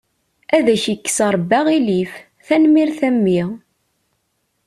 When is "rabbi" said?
1.33-1.55